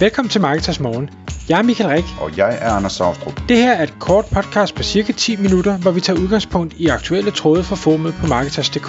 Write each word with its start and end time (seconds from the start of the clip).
Velkommen 0.00 0.30
til 0.30 0.40
Marketers 0.40 0.80
Morgen. 0.80 1.10
Jeg 1.48 1.58
er 1.58 1.62
Michael 1.62 1.90
Rik. 1.90 2.04
Og 2.20 2.36
jeg 2.36 2.58
er 2.60 2.70
Anders 2.70 2.92
Saustrup. 2.92 3.40
Det 3.48 3.56
her 3.56 3.72
er 3.72 3.82
et 3.82 3.94
kort 4.00 4.24
podcast 4.34 4.74
på 4.74 4.82
cirka 4.82 5.12
10 5.12 5.36
minutter, 5.36 5.78
hvor 5.78 5.90
vi 5.90 6.00
tager 6.00 6.20
udgangspunkt 6.20 6.74
i 6.74 6.86
aktuelle 6.86 7.30
tråde 7.30 7.62
fra 7.64 7.76
formet 7.76 8.14
på 8.20 8.26
Marketers.dk. 8.26 8.86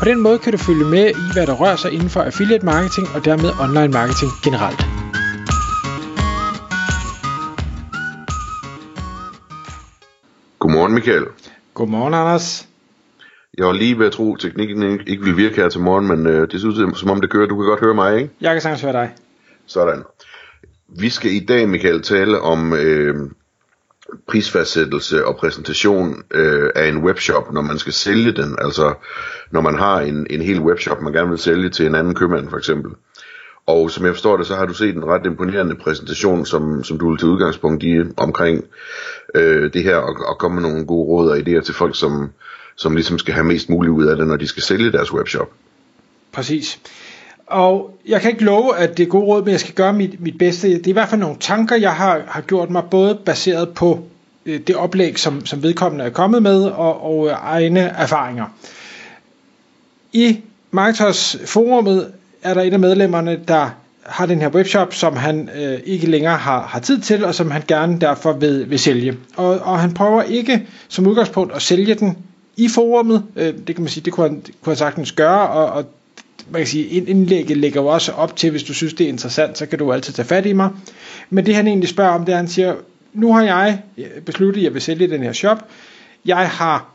På 0.00 0.04
den 0.04 0.20
måde 0.20 0.38
kan 0.38 0.52
du 0.52 0.58
følge 0.58 0.84
med 0.84 1.06
i, 1.10 1.24
hvad 1.32 1.46
der 1.46 1.54
rører 1.54 1.76
sig 1.76 1.92
inden 1.92 2.08
for 2.08 2.20
affiliate 2.20 2.64
marketing 2.64 3.06
og 3.14 3.24
dermed 3.24 3.50
online 3.64 3.92
marketing 3.98 4.30
generelt. 4.44 4.80
Godmorgen 10.58 10.94
Michael. 10.94 11.24
Godmorgen 11.74 12.14
Anders. 12.14 12.68
Jeg 13.58 13.66
var 13.66 13.72
lige 13.72 13.98
ved 13.98 14.06
at 14.06 14.12
tro, 14.12 14.34
at 14.34 14.40
teknikken 14.40 15.00
ikke, 15.06 15.22
ville 15.24 15.36
virke 15.36 15.56
her 15.56 15.68
til 15.68 15.80
morgen, 15.80 16.06
men 16.06 16.26
øh, 16.26 16.50
det 16.50 16.60
synes 16.60 16.98
som 17.00 17.10
om 17.10 17.20
det 17.20 17.30
kører. 17.30 17.46
Du 17.46 17.56
kan 17.56 17.66
godt 17.66 17.80
høre 17.80 17.94
mig, 17.94 18.16
ikke? 18.16 18.30
Jeg 18.40 18.52
kan 18.54 18.60
sagtens 18.60 18.82
høre 18.82 18.92
dig. 18.92 19.10
Sådan. 19.66 20.02
Vi 20.88 21.08
skal 21.08 21.32
i 21.32 21.40
dag, 21.40 21.68
Michael, 21.68 22.02
tale 22.02 22.40
om 22.40 22.72
øh, 22.72 23.14
prisfastsættelse 24.28 25.26
og 25.26 25.36
præsentation 25.36 26.22
øh, 26.30 26.70
af 26.74 26.88
en 26.88 26.98
webshop, 27.04 27.52
når 27.52 27.62
man 27.62 27.78
skal 27.78 27.92
sælge 27.92 28.32
den. 28.32 28.56
Altså, 28.58 28.94
når 29.50 29.60
man 29.60 29.78
har 29.78 30.00
en, 30.00 30.26
en 30.30 30.42
hel 30.42 30.60
webshop, 30.60 31.02
man 31.02 31.12
gerne 31.12 31.28
vil 31.28 31.38
sælge 31.38 31.70
til 31.70 31.86
en 31.86 31.94
anden 31.94 32.14
købmand, 32.14 32.48
for 32.50 32.56
eksempel. 32.56 32.92
Og 33.66 33.90
som 33.90 34.04
jeg 34.04 34.14
forstår 34.14 34.36
det, 34.36 34.46
så 34.46 34.54
har 34.54 34.66
du 34.66 34.74
set 34.74 34.94
en 34.94 35.04
ret 35.04 35.26
imponerende 35.26 35.74
præsentation, 35.74 36.46
som, 36.46 36.84
som 36.84 36.98
du 36.98 37.10
vil 37.10 37.18
til 37.18 37.28
udgangspunkt 37.28 37.82
i 37.82 38.00
omkring 38.16 38.64
øh, 39.34 39.72
det 39.72 39.82
her, 39.82 39.96
og, 39.96 40.16
og 40.28 40.38
komme 40.38 40.60
med 40.60 40.70
nogle 40.70 40.86
gode 40.86 41.06
råd 41.08 41.30
og 41.30 41.36
idéer 41.38 41.60
til 41.60 41.74
folk, 41.74 41.96
som, 41.98 42.30
som 42.76 42.94
ligesom 42.94 43.18
skal 43.18 43.34
have 43.34 43.44
mest 43.44 43.68
muligt 43.68 43.92
ud 43.92 44.06
af 44.06 44.16
det, 44.16 44.26
når 44.26 44.36
de 44.36 44.46
skal 44.46 44.62
sælge 44.62 44.92
deres 44.92 45.12
webshop. 45.12 45.50
Præcis. 46.32 46.80
Og 47.52 47.98
jeg 48.08 48.20
kan 48.20 48.30
ikke 48.30 48.44
love, 48.44 48.76
at 48.76 48.96
det 48.96 49.02
er 49.02 49.08
gode 49.08 49.24
råd, 49.24 49.42
men 49.42 49.52
jeg 49.52 49.60
skal 49.60 49.74
gøre 49.74 49.92
mit, 49.92 50.20
mit 50.20 50.38
bedste. 50.38 50.68
Det 50.68 50.86
er 50.86 50.90
i 50.90 50.92
hvert 50.92 51.08
fald 51.08 51.20
nogle 51.20 51.36
tanker, 51.40 51.76
jeg 51.76 51.92
har, 51.92 52.22
har 52.28 52.40
gjort 52.40 52.70
mig, 52.70 52.82
både 52.90 53.14
baseret 53.14 53.68
på 53.68 54.00
øh, 54.46 54.60
det 54.66 54.76
oplæg, 54.76 55.18
som, 55.18 55.46
som 55.46 55.62
vedkommende 55.62 56.04
er 56.04 56.10
kommet 56.10 56.42
med, 56.42 56.64
og, 56.64 57.04
og 57.04 57.26
øh, 57.26 57.32
egne 57.42 57.80
erfaringer. 57.80 58.44
I 60.12 60.40
Marketers 60.70 61.36
forumet 61.46 62.12
er 62.42 62.54
der 62.54 62.62
et 62.62 62.72
af 62.72 62.78
medlemmerne, 62.78 63.40
der 63.48 63.70
har 64.02 64.26
den 64.26 64.40
her 64.40 64.48
webshop, 64.48 64.94
som 64.94 65.16
han 65.16 65.50
øh, 65.56 65.80
ikke 65.84 66.06
længere 66.06 66.36
har, 66.36 66.62
har 66.62 66.80
tid 66.80 67.00
til, 67.00 67.24
og 67.24 67.34
som 67.34 67.50
han 67.50 67.62
gerne 67.68 68.00
derfor 68.00 68.32
vil, 68.32 68.70
vil 68.70 68.78
sælge. 68.78 69.16
Og, 69.36 69.58
og 69.58 69.80
han 69.80 69.94
prøver 69.94 70.22
ikke 70.22 70.66
som 70.88 71.06
udgangspunkt 71.06 71.54
at 71.54 71.62
sælge 71.62 71.94
den 71.94 72.18
i 72.56 72.68
forumet. 72.68 73.24
Øh, 73.36 73.54
det 73.66 73.74
kan 73.74 73.82
man 73.82 73.88
sige, 73.88 74.04
det 74.04 74.12
kunne 74.12 74.28
han, 74.28 74.42
kunne 74.62 74.70
han 74.70 74.76
sagtens 74.76 75.12
gøre, 75.12 75.48
og, 75.48 75.66
og 75.66 75.84
man 76.50 76.60
kan 76.60 76.66
sige, 76.66 76.86
indlægget 76.86 77.56
ligger 77.56 77.82
jo 77.82 77.86
også 77.86 78.12
op 78.12 78.36
til, 78.36 78.50
hvis 78.50 78.62
du 78.62 78.74
synes, 78.74 78.94
det 78.94 79.04
er 79.04 79.08
interessant, 79.08 79.58
så 79.58 79.66
kan 79.66 79.78
du 79.78 79.92
altid 79.92 80.12
tage 80.12 80.28
fat 80.28 80.46
i 80.46 80.52
mig. 80.52 80.70
Men 81.30 81.46
det 81.46 81.54
han 81.54 81.66
egentlig 81.66 81.88
spørger 81.88 82.10
om, 82.10 82.24
det 82.24 82.32
er, 82.32 82.36
han 82.36 82.48
siger, 82.48 82.74
nu 83.12 83.32
har 83.32 83.42
jeg 83.42 83.82
besluttet, 84.26 84.60
at 84.60 84.64
jeg 84.64 84.74
vil 84.74 84.82
sælge 84.82 85.08
den 85.08 85.22
her 85.22 85.32
shop. 85.32 85.68
Jeg 86.24 86.48
har 86.50 86.92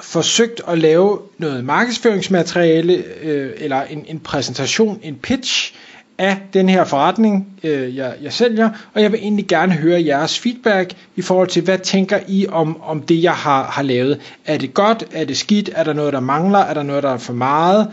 forsøgt 0.00 0.60
at 0.68 0.78
lave 0.78 1.18
noget 1.38 1.64
markedsføringsmateriale, 1.64 3.04
øh, 3.22 3.50
eller 3.56 3.82
en, 3.82 4.04
en 4.08 4.20
præsentation, 4.20 5.00
en 5.02 5.14
pitch 5.14 5.74
af 6.18 6.38
den 6.54 6.68
her 6.68 6.84
forretning, 6.84 7.46
øh, 7.62 7.96
jeg, 7.96 8.14
jeg 8.22 8.32
sælger, 8.32 8.70
og 8.94 9.02
jeg 9.02 9.12
vil 9.12 9.20
egentlig 9.20 9.46
gerne 9.46 9.72
høre 9.72 10.04
jeres 10.04 10.38
feedback 10.38 10.92
i 11.16 11.22
forhold 11.22 11.48
til, 11.48 11.62
hvad 11.62 11.78
tænker 11.78 12.18
I 12.28 12.46
om, 12.48 12.82
om 12.82 13.02
det, 13.02 13.22
jeg 13.22 13.32
har, 13.34 13.64
har 13.64 13.82
lavet? 13.82 14.20
Er 14.46 14.58
det 14.58 14.74
godt? 14.74 15.04
Er 15.12 15.24
det 15.24 15.36
skidt? 15.36 15.70
Er 15.74 15.84
der 15.84 15.92
noget, 15.92 16.12
der 16.12 16.20
mangler? 16.20 16.58
Er 16.58 16.74
der 16.74 16.82
noget, 16.82 17.02
der 17.02 17.10
er 17.10 17.18
for 17.18 17.32
meget? 17.32 17.92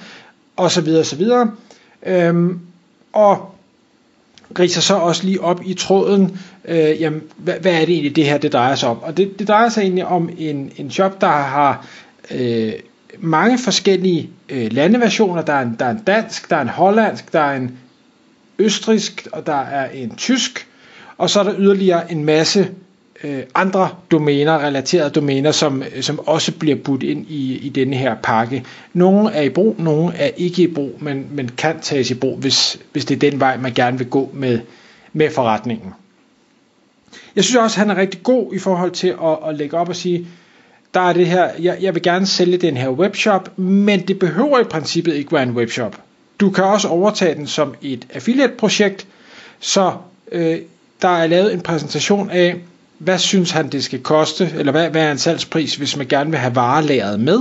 Og 0.59 0.71
så 0.71 0.81
videre, 0.81 0.99
og 0.99 1.05
så 1.05 1.15
videre. 1.15 1.51
Øhm, 2.05 2.59
og 3.13 3.55
riser 4.59 4.81
så 4.81 4.95
også 4.95 5.23
lige 5.23 5.41
op 5.41 5.61
i 5.65 5.73
tråden, 5.73 6.39
øh, 6.65 7.01
jamen, 7.01 7.21
hvad, 7.37 7.53
hvad 7.53 7.73
er 7.73 7.79
det 7.79 7.89
egentlig, 7.89 8.15
det 8.15 8.25
her 8.25 8.37
det 8.37 8.53
drejer 8.53 8.75
sig 8.75 8.89
om? 8.89 9.03
Og 9.03 9.17
det, 9.17 9.39
det 9.39 9.47
drejer 9.47 9.69
sig 9.69 9.81
egentlig 9.81 10.05
om 10.05 10.29
en, 10.37 10.71
en 10.77 10.91
shop, 10.91 11.21
der 11.21 11.27
har 11.27 11.85
øh, 12.31 12.73
mange 13.19 13.59
forskellige 13.59 14.29
øh, 14.49 14.73
landeversioner. 14.73 15.41
Der 15.41 15.53
er, 15.53 15.61
en, 15.61 15.75
der 15.79 15.85
er 15.85 15.91
en 15.91 16.03
dansk, 16.07 16.49
der 16.49 16.55
er 16.55 16.61
en 16.61 16.69
hollandsk, 16.69 17.33
der 17.33 17.39
er 17.39 17.55
en 17.55 17.77
østrisk, 18.59 19.27
og 19.31 19.45
der 19.45 19.61
er 19.61 19.89
en 19.89 20.15
tysk, 20.15 20.67
og 21.17 21.29
så 21.29 21.39
er 21.39 21.43
der 21.43 21.53
yderligere 21.57 22.11
en 22.11 22.25
masse 22.25 22.69
øh, 23.23 23.43
andre 23.55 23.89
domæner, 24.11 24.59
relaterede 24.65 25.09
domæner, 25.09 25.51
som, 25.51 25.83
som 26.01 26.19
også 26.19 26.51
bliver 26.51 26.75
budt 26.75 27.03
ind 27.03 27.25
i, 27.29 27.57
i 27.57 27.69
denne 27.69 27.95
her 27.95 28.15
pakke. 28.23 28.65
Nogle 28.93 29.31
er 29.31 29.41
i 29.41 29.49
brug, 29.49 29.75
nogle 29.79 30.15
er 30.15 30.29
ikke 30.37 30.63
i 30.63 30.67
brug, 30.67 30.97
men, 30.99 31.27
men 31.31 31.49
kan 31.57 31.79
tages 31.81 32.11
i 32.11 32.13
brug, 32.13 32.37
hvis, 32.37 32.79
hvis 32.91 33.05
det 33.05 33.15
er 33.15 33.31
den 33.31 33.39
vej, 33.39 33.57
man 33.57 33.73
gerne 33.73 33.97
vil 33.97 34.07
gå 34.09 34.29
med, 34.33 34.59
med 35.13 35.29
forretningen. 35.31 35.93
Jeg 37.35 37.43
synes 37.43 37.55
også, 37.55 37.81
at 37.81 37.87
han 37.87 37.97
er 37.97 38.01
rigtig 38.01 38.23
god 38.23 38.53
i 38.53 38.59
forhold 38.59 38.91
til 38.91 39.07
at, 39.07 39.49
at 39.49 39.55
lægge 39.55 39.77
op 39.77 39.89
og 39.89 39.95
sige, 39.95 40.27
der 40.93 40.99
er 40.99 41.13
det 41.13 41.27
her, 41.27 41.49
jeg, 41.59 41.77
jeg 41.81 41.93
vil 41.93 42.01
gerne 42.01 42.27
sælge 42.27 42.57
den 42.57 42.77
her 42.77 42.89
webshop, 42.89 43.57
men 43.57 44.07
det 44.07 44.19
behøver 44.19 44.59
i 44.59 44.63
princippet 44.63 45.13
ikke 45.13 45.31
være 45.31 45.43
en 45.43 45.51
webshop. 45.51 46.01
Du 46.39 46.49
kan 46.49 46.63
også 46.63 46.87
overtage 46.87 47.35
den 47.35 47.47
som 47.47 47.75
et 47.81 48.07
affiliate-projekt, 48.13 49.07
så 49.59 49.93
øh, 50.31 50.59
der 51.01 51.09
er 51.09 51.27
lavet 51.27 51.53
en 51.53 51.61
præsentation 51.61 52.29
af, 52.29 52.55
hvad 52.99 53.17
synes 53.17 53.51
han 53.51 53.67
det 53.67 53.83
skal 53.83 53.99
koste, 53.99 54.49
eller 54.57 54.71
hvad, 54.71 54.89
hvad 54.89 55.01
er 55.01 55.11
en 55.11 55.17
salgspris, 55.17 55.75
hvis 55.75 55.97
man 55.97 56.07
gerne 56.07 56.29
vil 56.29 56.39
have 56.39 56.55
varelæret 56.55 57.19
med, 57.19 57.39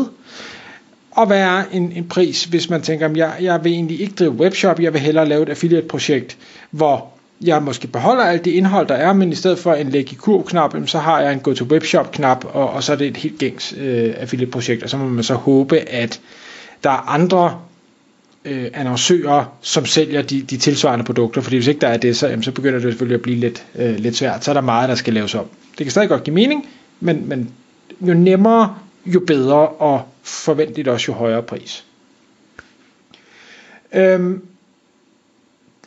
og 1.10 1.26
hvad 1.26 1.40
er 1.40 1.62
en, 1.72 1.92
en 1.92 2.08
pris, 2.08 2.44
hvis 2.44 2.70
man 2.70 2.82
tænker, 2.82 3.10
jeg, 3.16 3.32
jeg 3.40 3.64
vil 3.64 3.72
egentlig 3.72 4.00
ikke 4.00 4.14
drive 4.14 4.30
webshop, 4.30 4.80
jeg 4.80 4.92
vil 4.92 5.00
hellere 5.00 5.28
lave 5.28 5.42
et 5.42 5.48
affiliate-projekt, 5.48 6.36
hvor 6.70 7.08
jeg 7.44 7.62
måske 7.62 7.86
beholder 7.86 8.24
alt 8.24 8.44
det 8.44 8.50
indhold, 8.50 8.86
der 8.86 8.94
er, 8.94 9.12
men 9.12 9.32
i 9.32 9.34
stedet 9.34 9.58
for 9.58 9.74
en 9.74 9.88
læg 9.88 10.12
i 10.12 10.14
kurv-knap, 10.14 10.76
så 10.86 10.98
har 10.98 11.20
jeg 11.20 11.32
en 11.32 11.40
go 11.40 11.52
to 11.52 11.64
webshop-knap, 11.64 12.44
og, 12.44 12.70
og 12.70 12.82
så 12.82 12.92
er 12.92 12.96
det 12.96 13.06
et 13.06 13.16
helt 13.16 13.38
gængs 13.38 13.74
øh, 13.78 14.14
affiliate-projekt, 14.16 14.82
og 14.82 14.90
så 14.90 14.96
må 14.96 15.08
man 15.08 15.24
så 15.24 15.34
håbe, 15.34 15.78
at 15.78 16.20
der 16.84 16.90
er 16.90 17.08
andre 17.08 17.58
øh, 18.48 18.70
annoncører, 18.74 19.58
som 19.62 19.86
sælger 19.86 20.22
de, 20.22 20.42
de 20.42 20.56
tilsvarende 20.56 21.04
produkter, 21.04 21.40
fordi 21.40 21.56
hvis 21.56 21.66
ikke 21.66 21.80
der 21.80 21.88
er 21.88 21.96
det, 21.96 22.16
så, 22.16 22.28
jamen, 22.28 22.42
så 22.42 22.52
begynder 22.52 22.78
det 22.78 22.82
selvfølgelig 22.82 23.14
at 23.14 23.22
blive 23.22 23.36
lidt, 23.36 23.66
øh, 23.74 23.96
lidt 23.96 24.16
svært. 24.16 24.44
Så 24.44 24.50
er 24.50 24.52
der 24.52 24.60
meget, 24.60 24.88
der 24.88 24.94
skal 24.94 25.14
laves 25.14 25.34
om. 25.34 25.46
Det 25.78 25.84
kan 25.86 25.90
stadig 25.90 26.08
godt 26.08 26.24
give 26.24 26.34
mening, 26.34 26.68
men, 27.00 27.28
men 27.28 27.50
jo 28.00 28.14
nemmere, 28.14 28.76
jo 29.06 29.20
bedre, 29.26 29.68
og 29.68 30.02
forventeligt 30.22 30.88
også 30.88 31.04
jo 31.08 31.12
højere 31.12 31.42
pris. 31.42 31.84
Øhm, 33.92 34.42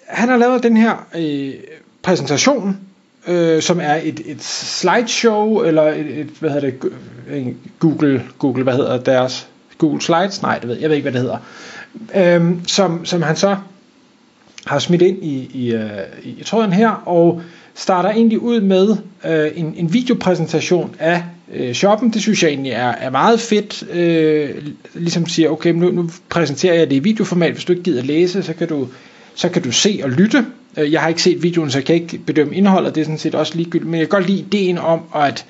han 0.08 0.30
har 0.30 0.38
lavet 0.38 0.64
den 0.64 0.78
her 0.78 1.08
øh, 1.16 1.54
præsentation, 2.02 2.78
øh, 3.28 3.62
som 3.62 3.80
er 3.80 3.96
et, 3.96 4.22
et 4.26 4.44
slideshow, 4.44 5.62
eller 5.62 5.84
et, 5.84 6.20
et, 6.20 6.28
hvad 6.40 6.50
hedder 6.50 6.72
det, 6.72 6.92
Google, 7.80 8.24
Google, 8.40 8.64
hvad 8.64 8.76
hedder 8.76 8.98
deres, 9.04 9.48
Google 9.82 10.02
Slides? 10.02 10.42
Nej, 10.42 10.58
det 10.60 10.68
ved 10.68 10.76
jeg, 10.76 10.82
jeg 10.82 10.90
ved 10.90 10.98
ikke, 10.98 11.10
hvad 11.10 11.22
det 11.22 11.22
hedder 11.22 11.38
øhm, 12.16 12.68
som, 12.68 13.06
som 13.06 13.22
han 13.22 13.36
så 13.36 13.56
har 14.66 14.80
smidt 14.80 15.02
ind 15.02 15.24
i, 15.24 15.50
i, 15.54 15.74
øh, 15.74 15.90
i 16.24 16.44
tråden 16.44 16.74
her, 16.74 16.90
og 16.90 17.42
starter 17.76 18.10
egentlig 18.10 18.40
ud 18.40 18.62
med 18.62 18.96
øh, 19.26 19.52
en, 19.56 19.74
en 19.78 19.94
videopræsentation 19.94 20.96
af 21.00 21.24
øh, 21.54 21.74
shoppen. 21.74 22.10
Det 22.10 22.22
synes 22.22 22.44
jeg 22.44 22.50
egentlig 22.50 22.72
er, 22.72 22.90
er 22.90 23.10
meget 23.10 23.40
fedt. 23.40 23.84
Øh, 23.92 24.50
ligesom 24.94 25.28
siger, 25.28 25.50
okay, 25.50 25.74
nu, 25.74 25.92
nu 25.92 26.10
præsenterer 26.30 26.74
jeg 26.74 26.90
det 26.90 26.96
i 26.96 27.00
videoformat. 27.00 27.54
Hvis 27.54 27.66
du 27.66 27.72
ikke 27.74 27.84
gider 27.84 28.04
læse, 28.04 28.44
så 28.44 28.54
kan 28.54 28.68
du, 28.68 28.88
så 29.36 29.50
kan 29.50 29.62
du 29.62 29.72
se 29.72 30.00
og 30.04 30.10
lytte. 30.10 30.46
Øh, 30.78 30.92
jeg 30.92 31.02
har 31.02 31.10
ikke 31.10 31.22
set 31.22 31.44
videoen, 31.44 31.72
så 31.72 31.78
jeg 31.78 31.86
kan 31.86 31.96
ikke 31.96 32.18
bedømme 32.18 32.56
indholdet. 32.56 32.96
Det 32.96 33.02
er 33.02 33.06
sådan 33.06 33.18
set 33.18 33.36
også 33.36 33.56
ligegyldigt. 33.56 33.90
Men 33.90 34.00
jeg 34.00 34.10
kan 34.10 34.20
godt 34.20 34.30
lide 34.30 34.40
ideen 34.40 34.78
om 34.78 35.02
at, 35.16 35.46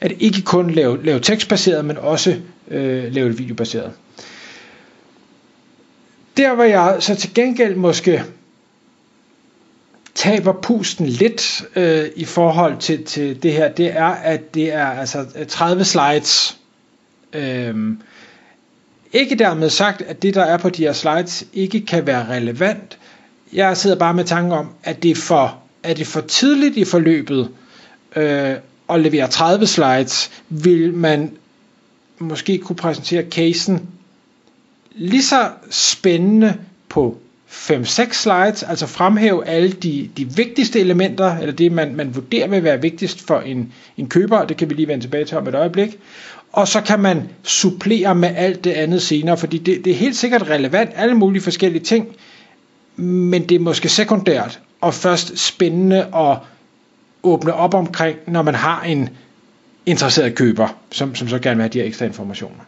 at 0.00 0.12
ikke 0.18 0.42
kun 0.42 0.70
lave, 0.70 1.04
lave 1.04 1.20
tekstbaseret, 1.20 1.84
men 1.84 1.96
også 1.98 2.36
øh, 2.68 3.12
lave 3.12 3.28
det 3.28 3.38
videobaseret. 3.38 3.92
Der 6.36 6.50
var 6.50 6.64
jeg 6.64 6.96
så 7.00 7.14
til 7.14 7.34
gengæld 7.34 7.74
måske 7.76 8.24
taber 10.16 10.52
pusten 10.52 11.06
lidt 11.06 11.64
øh, 11.76 12.04
i 12.16 12.24
forhold 12.24 12.78
til, 12.78 13.04
til 13.04 13.42
det 13.42 13.52
her, 13.52 13.68
det 13.68 13.96
er, 13.96 14.06
at 14.06 14.54
det 14.54 14.72
er 14.74 14.86
altså 14.86 15.26
30 15.48 15.84
slides. 15.84 16.56
Øhm, 17.32 18.00
ikke 19.12 19.34
dermed 19.34 19.70
sagt, 19.70 20.02
at 20.02 20.22
det, 20.22 20.34
der 20.34 20.42
er 20.44 20.56
på 20.56 20.70
de 20.70 20.82
her 20.82 20.92
slides, 20.92 21.44
ikke 21.52 21.86
kan 21.86 22.06
være 22.06 22.28
relevant. 22.28 22.98
Jeg 23.52 23.76
sidder 23.76 23.96
bare 23.96 24.14
med 24.14 24.24
tanke 24.24 24.54
om, 24.54 24.68
at 24.82 25.02
det 25.02 25.10
er 25.10 25.14
for, 25.14 25.58
er 25.82 25.94
det 25.94 26.06
for 26.06 26.20
tidligt 26.20 26.76
i 26.76 26.84
forløbet 26.84 27.48
øh, 28.16 28.54
at 28.90 29.00
levere 29.00 29.28
30 29.28 29.66
slides, 29.66 30.30
vil 30.48 30.94
man 30.94 31.36
måske 32.18 32.58
kunne 32.58 32.76
præsentere 32.76 33.22
casen 33.30 33.88
lige 34.90 35.22
så 35.22 35.50
spændende 35.70 36.54
på 36.88 37.18
5-6 37.50 38.12
slides, 38.12 38.62
altså 38.62 38.86
fremhæve 38.86 39.46
alle 39.46 39.72
de, 39.72 40.10
de 40.16 40.36
vigtigste 40.36 40.80
elementer, 40.80 41.36
eller 41.38 41.52
det 41.54 41.72
man, 41.72 41.94
man 41.94 42.14
vurderer 42.14 42.48
vil 42.48 42.64
være 42.64 42.80
vigtigst 42.82 43.26
for 43.26 43.40
en, 43.40 43.72
en 43.96 44.08
køber, 44.08 44.44
det 44.44 44.56
kan 44.56 44.70
vi 44.70 44.74
lige 44.74 44.88
vende 44.88 45.04
tilbage 45.04 45.24
til 45.24 45.36
om 45.36 45.48
et 45.48 45.54
øjeblik. 45.54 45.98
Og 46.52 46.68
så 46.68 46.80
kan 46.80 47.00
man 47.00 47.22
supplere 47.42 48.14
med 48.14 48.28
alt 48.36 48.64
det 48.64 48.70
andet 48.72 49.02
senere, 49.02 49.36
fordi 49.36 49.58
det, 49.58 49.84
det 49.84 49.90
er 49.90 49.96
helt 49.96 50.16
sikkert 50.16 50.42
relevant, 50.50 50.90
alle 50.94 51.14
mulige 51.14 51.42
forskellige 51.42 51.82
ting, 51.84 52.16
men 52.96 53.48
det 53.48 53.54
er 53.54 53.58
måske 53.58 53.88
sekundært 53.88 54.60
og 54.80 54.94
først 54.94 55.38
spændende 55.38 56.06
at 56.16 56.38
åbne 57.22 57.54
op 57.54 57.74
omkring, 57.74 58.18
når 58.26 58.42
man 58.42 58.54
har 58.54 58.82
en 58.82 59.08
interesseret 59.86 60.34
køber, 60.34 60.68
som, 60.90 61.14
som 61.14 61.28
så 61.28 61.38
gerne 61.38 61.56
vil 61.56 61.62
have 61.62 61.72
de 61.72 61.78
her 61.78 61.86
ekstra 61.86 62.04
informationer. 62.04 62.64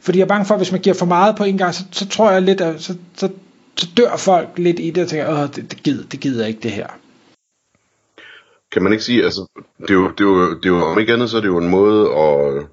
Fordi 0.00 0.18
jeg 0.18 0.24
er 0.24 0.28
bange 0.28 0.46
for, 0.46 0.54
at 0.54 0.60
hvis 0.60 0.72
man 0.72 0.80
giver 0.80 0.94
for 0.94 1.06
meget 1.06 1.36
på 1.36 1.44
en 1.44 1.58
gang, 1.58 1.74
så, 1.74 1.84
så 1.92 2.08
tror 2.08 2.30
jeg 2.30 2.42
lidt, 2.42 2.60
at 2.60 2.82
så, 2.82 2.96
så, 3.16 3.30
så 3.76 3.88
dør 3.96 4.16
folk 4.16 4.48
lidt 4.56 4.80
i 4.80 4.90
det 4.90 5.02
og 5.02 5.08
tænker, 5.08 5.28
Åh, 5.28 5.48
det, 5.54 5.70
det, 5.70 5.82
gider, 5.82 6.06
det 6.08 6.20
gider 6.20 6.46
ikke 6.46 6.60
det 6.60 6.70
her. 6.70 6.86
Kan 8.72 8.82
man 8.82 8.92
ikke 8.92 9.04
sige, 9.04 9.24
altså, 9.24 9.46
det 9.80 9.90
er 9.90 9.94
jo, 9.94 10.10
det 10.10 10.20
er 10.20 10.24
jo, 10.24 10.54
det 10.54 10.64
er 10.64 10.68
jo 10.68 10.84
om 10.84 10.98
ikke 10.98 11.12
andet, 11.12 11.30
så 11.30 11.36
er 11.36 11.40
det 11.40 11.48
jo 11.48 11.58
en 11.58 11.68
måde 11.68 12.00
at, 12.10 12.66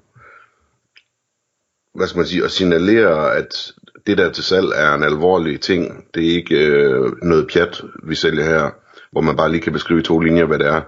hvad 1.94 2.06
skal 2.06 2.18
man 2.18 2.26
sige, 2.26 2.44
at 2.44 2.50
signalere, 2.50 3.34
at 3.34 3.72
det 4.06 4.18
der 4.18 4.32
til 4.32 4.44
salg 4.44 4.66
er 4.74 4.94
en 4.94 5.02
alvorlig 5.02 5.60
ting. 5.60 6.04
Det 6.14 6.28
er 6.28 6.34
ikke 6.34 6.56
øh, 6.56 7.12
noget 7.22 7.48
pjat, 7.52 7.82
vi 8.02 8.14
sælger 8.14 8.44
her, 8.44 8.70
hvor 9.12 9.20
man 9.20 9.36
bare 9.36 9.50
lige 9.50 9.60
kan 9.60 9.72
beskrive 9.72 10.00
i 10.00 10.02
to 10.02 10.18
linjer, 10.18 10.44
hvad 10.44 10.58
det 10.58 10.66
er. 10.66 10.82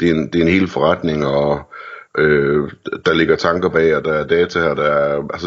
Det 0.00 0.10
er 0.10 0.14
en, 0.14 0.26
det 0.32 0.38
er 0.38 0.42
en 0.42 0.52
hel 0.52 0.68
forretning, 0.68 1.26
og 1.26 1.60
øh, 2.18 2.70
der 3.06 3.14
ligger 3.14 3.36
tanker 3.36 3.68
bag, 3.68 3.96
og 3.96 4.04
der 4.04 4.12
er 4.12 4.26
data 4.26 4.60
her, 4.60 4.74
der 4.74 4.84
er, 4.84 5.28
altså, 5.32 5.46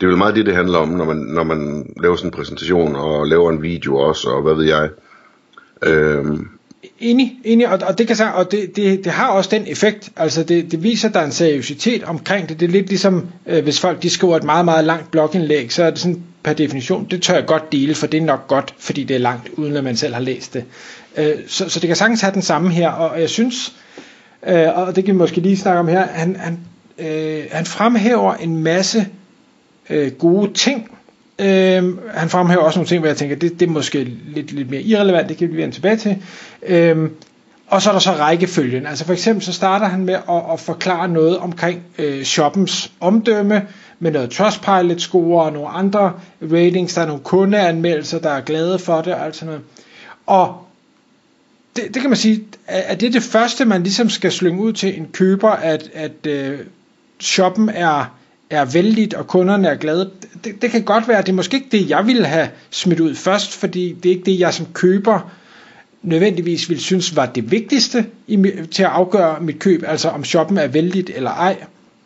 det 0.00 0.02
er 0.02 0.06
vel 0.06 0.16
meget 0.16 0.34
det, 0.34 0.46
det 0.46 0.54
handler 0.54 0.78
om, 0.78 0.88
når 0.88 1.04
man, 1.04 1.16
når 1.16 1.44
man 1.44 1.86
laver 2.02 2.16
sådan 2.16 2.28
en 2.28 2.36
præsentation, 2.36 2.96
og 2.96 3.26
laver 3.26 3.50
en 3.50 3.62
video 3.62 3.96
også, 3.96 4.28
og 4.28 4.42
hvad 4.42 4.54
ved 4.54 4.64
jeg. 4.64 4.90
Øh, 5.82 6.24
Enig, 6.98 7.32
enig 7.44 7.68
og, 7.68 7.78
og, 7.88 7.98
det, 7.98 8.06
kan, 8.06 8.16
og 8.34 8.52
det, 8.52 8.76
det, 8.76 9.04
det 9.04 9.12
har 9.12 9.28
også 9.28 9.50
den 9.52 9.66
effekt, 9.66 10.10
altså 10.16 10.42
det, 10.42 10.72
det 10.72 10.82
viser, 10.82 11.08
at 11.08 11.14
der 11.14 11.20
er 11.20 11.24
en 11.24 11.32
seriøsitet 11.32 12.04
omkring 12.04 12.48
det. 12.48 12.60
Det 12.60 12.66
er 12.66 12.70
lidt 12.70 12.88
ligesom, 12.88 13.26
øh, 13.46 13.62
hvis 13.62 13.80
folk 13.80 14.02
de 14.02 14.10
skriver 14.10 14.36
et 14.36 14.44
meget, 14.44 14.64
meget 14.64 14.84
langt 14.84 15.10
blogindlæg, 15.10 15.72
så 15.72 15.84
er 15.84 15.90
det 15.90 15.98
sådan 15.98 16.22
per 16.46 16.52
definition, 16.52 17.06
det 17.10 17.22
tør 17.22 17.34
jeg 17.34 17.46
godt 17.46 17.72
dele, 17.72 17.94
for 17.94 18.06
det 18.06 18.18
er 18.18 18.24
nok 18.24 18.48
godt, 18.48 18.74
fordi 18.78 19.04
det 19.04 19.14
er 19.16 19.20
langt, 19.20 19.48
uden 19.56 19.76
at 19.76 19.84
man 19.84 19.96
selv 19.96 20.14
har 20.14 20.20
læst 20.20 20.54
det. 20.54 20.64
Øh, 21.16 21.34
så, 21.46 21.68
så 21.68 21.80
det 21.80 21.86
kan 21.86 21.96
sagtens 21.96 22.20
have 22.20 22.34
den 22.34 22.42
samme 22.42 22.70
her, 22.70 22.88
og 22.88 23.20
jeg 23.20 23.30
synes, 23.30 23.72
øh, 24.46 24.78
og 24.78 24.96
det 24.96 25.04
kan 25.04 25.14
vi 25.14 25.18
måske 25.18 25.40
lige 25.40 25.56
snakke 25.56 25.80
om 25.80 25.88
her, 25.88 26.06
han, 26.06 26.36
han, 26.36 26.58
øh, 26.98 27.44
han 27.50 27.66
fremhæver 27.66 28.34
en 28.34 28.62
masse 28.62 29.06
øh, 29.90 30.12
gode 30.12 30.52
ting, 30.52 30.90
Øhm, 31.38 31.98
han 32.14 32.28
fremhæver 32.28 32.62
også 32.62 32.78
nogle 32.78 32.88
ting, 32.88 33.00
hvor 33.00 33.08
jeg 33.08 33.16
tænker, 33.16 33.36
det, 33.36 33.60
det 33.60 33.68
er 33.68 33.70
måske 33.70 34.04
lidt, 34.04 34.52
lidt 34.52 34.70
mere 34.70 34.82
irrelevant, 34.82 35.28
det 35.28 35.36
kan 35.36 35.52
vi 35.52 35.56
vende 35.56 35.74
tilbage 35.74 35.96
til. 35.96 36.16
Øhm, 36.62 37.10
og 37.68 37.82
så 37.82 37.90
er 37.90 37.92
der 37.92 38.00
så 38.00 38.12
rækkefølgen. 38.12 38.86
Altså 38.86 39.04
for 39.04 39.12
eksempel 39.12 39.44
så 39.44 39.52
starter 39.52 39.86
han 39.86 40.04
med 40.04 40.14
at, 40.14 40.52
at 40.52 40.60
forklare 40.60 41.08
noget 41.08 41.38
omkring 41.38 41.82
øh, 41.98 42.22
shoppens 42.24 42.92
omdømme, 43.00 43.62
med 43.98 44.12
noget 44.12 44.30
Trustpilot-score 44.30 45.42
og 45.42 45.52
nogle 45.52 45.68
andre 45.68 46.12
ratings. 46.42 46.94
Der 46.94 47.02
er 47.02 47.06
nogle 47.06 47.22
kundeanmeldelser, 47.22 48.18
der 48.18 48.30
er 48.30 48.40
glade 48.40 48.78
for 48.78 49.02
det, 49.02 49.14
altså 49.20 49.44
noget. 49.44 49.60
Og 50.26 50.66
det, 51.76 51.94
det 51.94 52.00
kan 52.02 52.10
man 52.10 52.16
sige, 52.16 52.44
at 52.66 53.00
det 53.00 53.06
er 53.06 53.12
det 53.12 53.22
første, 53.22 53.64
man 53.64 53.82
ligesom 53.82 54.10
skal 54.10 54.32
slynge 54.32 54.62
ud 54.62 54.72
til 54.72 54.98
en 54.98 55.08
køber, 55.12 55.50
at, 55.50 55.90
at 55.94 56.26
øh, 56.26 56.58
shoppen 57.20 57.68
er 57.68 58.16
er 58.50 58.64
vældigt, 58.64 59.14
og 59.14 59.26
kunderne 59.26 59.68
er 59.68 59.74
glade. 59.74 60.10
Det, 60.44 60.62
det 60.62 60.70
kan 60.70 60.82
godt 60.82 61.08
være, 61.08 61.18
at 61.18 61.26
det 61.26 61.32
er 61.32 61.36
måske 61.36 61.56
ikke 61.56 61.68
det, 61.72 61.90
jeg 61.90 62.06
ville 62.06 62.26
have 62.26 62.48
smidt 62.70 63.00
ud 63.00 63.14
først, 63.14 63.52
fordi 63.52 63.96
det 64.02 64.08
er 64.08 64.14
ikke 64.14 64.30
det, 64.30 64.40
jeg 64.40 64.54
som 64.54 64.66
køber 64.72 65.30
nødvendigvis 66.02 66.68
ville 66.68 66.82
synes 66.82 67.16
var 67.16 67.26
det 67.26 67.50
vigtigste 67.50 68.06
i, 68.26 68.52
til 68.70 68.82
at 68.82 68.88
afgøre 68.88 69.40
mit 69.40 69.58
køb, 69.58 69.82
altså 69.86 70.08
om 70.08 70.24
shoppen 70.24 70.58
er 70.58 70.66
vældigt 70.66 71.10
eller 71.14 71.30
ej. 71.30 71.56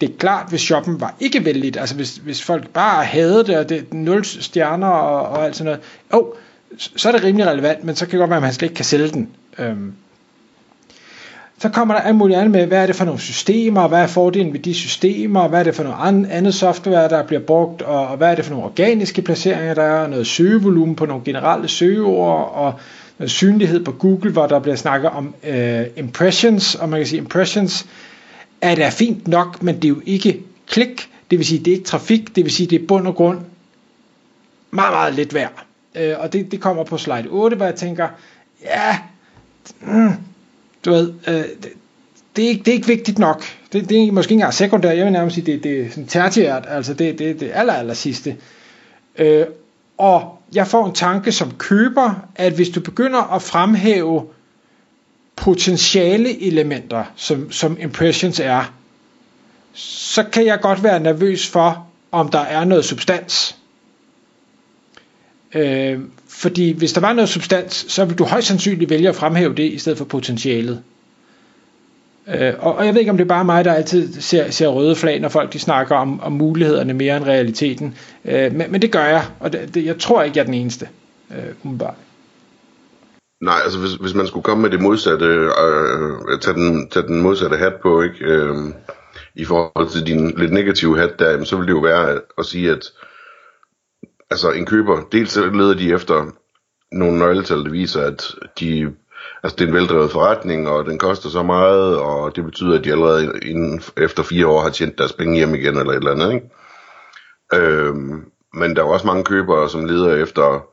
Det 0.00 0.08
er 0.08 0.12
klart, 0.19 0.46
hvis 0.48 0.60
shoppen 0.60 1.00
var 1.00 1.14
ikke 1.20 1.44
vældigt, 1.44 1.76
altså 1.76 1.94
hvis, 1.94 2.16
hvis 2.16 2.42
folk 2.42 2.69
bare 2.69 3.04
havde 3.04 3.44
det, 3.46 3.56
og 3.56 3.69
det 3.69 3.78
er 3.78 3.82
nul 3.90 4.25
stjerner 4.25 4.87
og, 4.87 5.28
og 5.28 5.44
alt 5.44 5.56
sådan 5.56 5.64
noget, 5.64 5.81
jo, 6.14 6.34
så 6.78 7.08
er 7.08 7.12
det 7.12 7.25
rimelig 7.25 7.46
relevant, 7.46 7.84
men 7.84 7.96
så 7.96 8.06
kan 8.06 8.10
det 8.10 8.19
godt 8.19 8.31
være, 8.31 8.37
at 8.37 8.42
man 8.42 8.52
slet 8.52 8.66
ikke 8.66 8.75
kan 8.75 8.84
sælge 8.84 9.08
den. 9.08 9.28
Øhm, 9.58 9.92
så 11.58 11.69
kommer 11.69 11.94
der 11.94 12.00
alt 12.00 12.16
muligt 12.16 12.38
andet 12.38 12.50
med, 12.50 12.66
hvad 12.66 12.82
er 12.82 12.87
det 12.87 12.96
for 12.96 13.04
nogle 13.04 13.20
systemer, 13.20 13.88
hvad 13.88 14.02
er 14.02 14.06
fordelen 14.06 14.52
ved 14.52 14.60
de 14.60 14.75
systemer, 14.75 15.48
hvad 15.48 15.60
er 15.60 15.64
det 15.64 15.75
for 15.75 15.82
noget 15.82 16.26
andet 16.31 16.54
software, 16.54 17.08
der 17.08 17.26
bliver 17.26 17.40
brugt, 17.40 17.82
og, 17.82 18.16
hvad 18.16 18.31
er 18.31 18.34
det 18.34 18.44
for 18.44 18.52
nogle 18.52 18.66
organiske 18.66 19.22
placeringer, 19.22 19.75
der 19.75 19.82
er, 19.82 20.06
noget 20.06 20.26
søgevolumen 20.26 20.96
på 20.96 21.06
nogle 21.06 21.25
generelle 21.25 21.69
søgeord, 21.69 22.52
og 22.54 22.75
synlighed 23.26 23.84
på 23.84 23.93
Google, 23.93 24.32
hvor 24.32 24.46
der 24.46 24.58
bliver 24.58 24.76
snakket 24.76 25.11
om 25.11 25.34
øh, 25.44 25.87
impressions, 25.96 26.75
og 26.75 26.88
man 26.88 27.00
kan 27.00 27.06
sige, 27.06 27.19
impressions 27.19 27.87
er 28.61 28.75
da 28.75 28.88
fint 28.88 29.28
nok, 29.28 29.62
men 29.62 29.75
det 29.76 29.84
er 29.84 29.88
jo 29.88 30.00
ikke 30.06 30.40
klik, 30.67 31.08
det 31.31 31.38
vil 31.38 31.46
sige, 31.46 31.58
det 31.58 31.69
er 31.69 31.72
ikke 31.75 31.84
trafik, 31.84 32.37
det 32.37 32.44
vil 32.44 32.52
sige, 32.52 32.67
det 32.67 32.82
er 32.82 32.87
bund 32.87 33.06
og 33.06 33.14
grund 33.14 33.38
meget, 34.70 34.93
meget 34.93 35.14
lidt 35.14 35.34
værd. 35.34 35.64
Øh, 35.94 36.14
og 36.19 36.32
det, 36.32 36.52
det 36.52 36.61
kommer 36.61 36.84
på 36.84 36.99
slide 36.99 37.28
8, 37.28 37.56
hvor 37.56 37.67
jeg 37.67 37.75
tænker, 37.75 38.08
ja, 38.64 38.99
mm, 39.81 40.12
du 40.84 40.90
ved, 40.90 41.12
øh, 41.28 41.34
det, 41.34 41.69
det, 42.37 42.44
er 42.44 42.49
ikke, 42.49 42.62
det 42.62 42.69
er 42.69 42.75
ikke 42.75 42.87
vigtigt 42.87 43.19
nok. 43.19 43.44
Det, 43.73 43.88
det 43.88 44.08
er 44.08 44.12
måske 44.12 44.32
ikke 44.32 44.40
engang 44.40 44.55
sekundært, 44.55 44.96
jeg 44.96 45.05
vil 45.05 45.12
nærmest 45.12 45.34
sige, 45.34 45.52
det, 45.52 45.64
det 45.64 45.81
er 45.81 45.90
sådan 45.90 46.06
tertiært, 46.06 46.64
altså 46.69 46.94
det, 46.94 47.19
det, 47.19 47.40
det 47.40 47.50
aller, 47.55 47.73
aller 47.73 47.94
sidste. 47.94 48.37
Øh, 49.19 49.46
og 49.99 50.39
jeg 50.55 50.67
får 50.67 50.87
en 50.87 50.94
tanke 50.94 51.32
som 51.32 51.55
køber, 51.58 52.14
at 52.35 52.52
hvis 52.52 52.69
du 52.69 52.81
begynder 52.81 53.35
at 53.35 53.43
fremhæve 53.43 54.26
potentiale 55.37 56.43
elementer, 56.43 57.05
som, 57.17 57.52
som 57.52 57.76
impressions 57.81 58.41
er, 58.41 58.73
så 59.75 60.23
kan 60.23 60.47
jeg 60.47 60.61
godt 60.61 60.82
være 60.82 61.00
nervøs 61.00 61.47
for, 61.47 61.87
om 62.12 62.29
der 62.29 62.38
er 62.38 62.64
noget 62.64 62.85
substans. 62.85 63.56
Øh, 65.55 66.00
fordi 66.29 66.70
hvis 66.73 66.93
der 66.93 67.00
var 67.00 67.12
noget 67.12 67.29
substans, 67.29 67.85
så 67.88 68.05
vil 68.05 68.19
du 68.19 68.25
højst 68.25 68.47
sandsynligt 68.47 68.91
vælge 68.91 69.08
at 69.08 69.17
fremhæve 69.17 69.55
det 69.55 69.73
i 69.73 69.79
stedet 69.79 69.99
for 69.99 70.05
potentialet. 70.05 70.82
Øh, 72.35 72.55
og, 72.59 72.77
og 72.77 72.87
jeg 72.87 72.94
ved 72.94 73.00
ikke, 73.00 73.11
om 73.11 73.17
det 73.17 73.25
er 73.25 73.29
bare 73.29 73.44
mig, 73.44 73.65
der 73.65 73.73
altid 73.73 74.21
ser, 74.21 74.50
ser 74.50 74.69
røde 74.69 74.97
flag, 74.97 75.21
når 75.21 75.29
folk 75.29 75.53
de 75.53 75.59
snakker 75.59 75.97
om, 75.97 76.21
om 76.21 76.32
mulighederne 76.32 76.94
mere 76.94 77.17
end 77.17 77.25
realiteten. 77.25 77.99
Øh, 78.25 78.53
men, 78.53 78.73
men 78.73 78.82
det 78.82 78.93
gør 78.93 79.05
jeg, 79.05 79.25
og 79.41 79.53
det, 79.53 79.75
det, 79.75 79.85
jeg 79.85 79.99
tror 79.99 80.23
ikke, 80.23 80.37
jeg 80.37 80.43
er 80.43 80.47
den 80.47 80.55
eneste. 80.55 80.88
Øh, 81.31 81.55
umiddelbart. 81.62 81.94
Nej, 83.41 83.61
altså 83.65 83.79
hvis, 83.79 83.94
hvis 83.94 84.15
man 84.15 84.27
skulle 84.27 84.44
komme 84.44 84.62
med 84.62 84.71
det 84.71 84.81
modsatte, 84.81 85.27
øh, 85.27 86.41
tage, 86.41 86.55
den, 86.55 86.88
tage 86.88 87.06
den 87.06 87.21
modsatte 87.23 87.56
hat 87.56 87.75
på, 87.82 88.03
ikke, 88.03 88.25
øh, 88.25 88.56
i 89.35 89.44
forhold 89.44 89.88
til 89.88 90.06
din 90.06 90.31
lidt 90.37 90.53
negative 90.53 90.99
hat 90.99 91.19
der, 91.19 91.44
så 91.44 91.56
ville 91.56 91.69
det 91.69 91.79
jo 91.79 91.83
være 91.83 92.21
at 92.38 92.47
sige, 92.47 92.71
at 92.71 92.93
altså 94.31 94.50
en 94.50 94.67
køber, 94.67 95.00
dels 95.12 95.37
leder 95.37 95.75
de 95.75 95.93
efter 95.93 96.26
nogle 96.93 97.19
nøgletal, 97.19 97.64
der 97.64 97.71
viser, 97.71 98.02
at 98.02 98.35
de, 98.61 98.93
altså 99.42 99.56
det 99.56 99.64
er 99.64 99.68
en 99.68 99.75
veldrevet 99.75 100.11
forretning, 100.11 100.68
og 100.68 100.85
den 100.85 100.99
koster 100.99 101.28
så 101.28 101.42
meget, 101.42 101.99
og 101.99 102.37
det 102.37 102.44
betyder, 102.44 102.78
at 102.78 102.85
de 102.85 102.92
allerede 102.92 103.32
inden, 103.42 103.82
efter 103.97 104.23
fire 104.23 104.47
år 104.47 104.62
har 104.62 104.70
tjent 104.70 104.99
deres 104.99 105.12
penge 105.12 105.37
hjem 105.37 105.54
igen, 105.54 105.76
eller 105.76 105.92
et 105.92 105.97
eller 105.97 106.11
andet, 106.11 106.32
ikke? 106.35 106.50
Øhm, 107.54 108.25
men 108.54 108.76
der 108.76 108.82
er 108.82 108.87
også 108.87 109.06
mange 109.06 109.25
købere, 109.25 109.68
som 109.68 109.85
leder 109.85 110.14
efter 110.14 110.66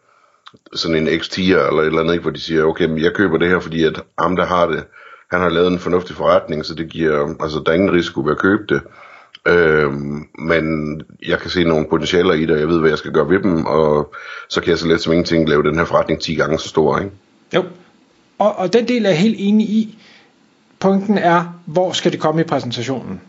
sådan 0.73 1.07
en 1.07 1.19
x 1.19 1.37
eller 1.37 1.81
et 1.81 1.85
eller 1.85 1.99
andet, 1.99 2.13
ikke? 2.13 2.21
hvor 2.21 2.31
de 2.31 2.41
siger, 2.41 2.63
okay, 2.63 2.85
men 2.85 3.03
jeg 3.03 3.13
køber 3.13 3.37
det 3.37 3.49
her, 3.49 3.59
fordi 3.59 3.83
at 3.83 4.01
ham, 4.19 4.35
der 4.35 4.45
har 4.45 4.67
det, 4.67 4.83
han 5.31 5.41
har 5.41 5.49
lavet 5.49 5.71
en 5.71 5.79
fornuftig 5.79 6.15
forretning, 6.15 6.65
så 6.65 6.75
det 6.75 6.89
giver, 6.89 7.35
altså 7.41 7.61
der 7.65 7.71
er 7.71 7.75
ingen 7.75 7.93
risiko 7.93 8.21
ved 8.21 8.31
at 8.31 8.37
købe 8.37 8.63
det. 8.69 8.81
Øhm, 9.47 10.27
men 10.39 10.65
jeg 11.27 11.39
kan 11.39 11.49
se 11.49 11.63
nogle 11.63 11.87
potentialer 11.89 12.33
i 12.33 12.41
det, 12.41 12.51
og 12.51 12.59
jeg 12.59 12.67
ved, 12.67 12.79
hvad 12.79 12.89
jeg 12.89 12.97
skal 12.97 13.11
gøre 13.11 13.29
ved 13.29 13.39
dem, 13.39 13.65
og 13.65 14.13
så 14.49 14.61
kan 14.61 14.69
jeg 14.69 14.77
så 14.77 14.87
let 14.87 15.01
som 15.01 15.13
ingenting 15.13 15.49
lave 15.49 15.63
den 15.63 15.77
her 15.77 15.85
forretning 15.85 16.21
10 16.21 16.35
gange 16.35 16.59
så 16.59 16.69
stor, 16.69 16.97
ikke? 16.97 17.11
Jo, 17.55 17.63
og, 18.37 18.55
og 18.55 18.73
den 18.73 18.87
del 18.87 19.05
er 19.05 19.09
jeg 19.09 19.19
helt 19.19 19.35
enig 19.39 19.69
i. 19.69 19.97
Punkten 20.79 21.17
er, 21.17 21.59
hvor 21.65 21.91
skal 21.91 22.11
det 22.11 22.19
komme 22.19 22.41
i 22.41 22.43
præsentationen? 22.43 23.21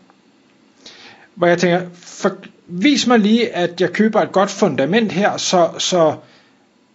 Hvor 1.35 1.47
jeg 1.47 1.59
tænker, 1.59 1.81
for, 1.95 2.31
vis 2.67 3.07
mig 3.07 3.19
lige, 3.19 3.57
at 3.57 3.81
jeg 3.81 3.93
køber 3.93 4.21
et 4.21 4.33
godt 4.33 4.51
fundament 4.51 5.13
her, 5.13 5.37
så, 5.37 5.71
så 5.79 6.15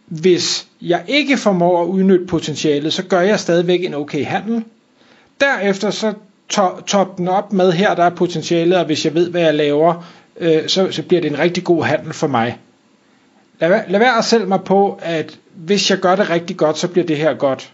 hvis 0.06 0.68
jeg 0.82 1.04
ikke 1.08 1.38
formår 1.38 1.82
at 1.84 1.88
udnytte 1.88 2.26
potentialet, 2.26 2.94
så 2.94 3.04
gør 3.04 3.22
jeg 3.22 3.40
stadigvæk 3.40 3.84
en 3.84 3.94
okay 3.94 4.26
handel. 4.26 4.64
Derefter 5.40 5.92
så 5.92 6.14
top, 6.50 6.88
top 6.88 7.18
den 7.18 7.28
op 7.28 7.54
med, 7.54 7.72
her 7.72 7.96
der 7.96 8.04
er 8.04 8.10
potentialet, 8.10 8.78
og 8.78 8.86
hvis 8.86 9.06
jeg 9.06 9.14
ved, 9.14 9.30
hvad 9.30 9.42
jeg 9.42 9.54
laver, 9.54 10.06
øh, 10.40 10.68
så, 10.68 10.92
så 10.92 11.04
bliver 11.04 11.22
det 11.22 11.32
en 11.32 11.40
rigtig 11.40 11.64
god 11.64 11.84
handel 11.84 12.14
for 12.14 12.28
mig. 12.28 12.58
Lad, 13.60 13.82
lad 13.88 14.00
være 14.00 14.18
at 14.18 14.26
sælge 14.26 14.46
mig 14.46 14.62
på, 14.64 15.00
at 15.02 15.40
hvis 15.56 15.90
jeg 15.90 16.00
gør 16.00 16.16
det 16.16 16.30
rigtig 16.30 16.58
godt, 16.58 16.78
så 16.78 16.88
bliver 16.88 17.06
det 17.06 17.18
her 17.18 17.34
godt. 17.34 17.73